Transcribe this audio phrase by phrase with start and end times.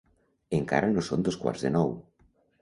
[0.59, 1.93] Encara no són dos quarts de nou.